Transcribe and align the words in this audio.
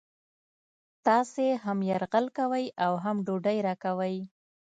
تاسې 1.07 1.45
هم 1.63 1.77
یرغل 1.89 2.25
کوئ 2.37 2.65
او 2.85 2.93
هم 3.03 3.15
ډوډۍ 3.25 3.57
راکوئ 3.67 4.17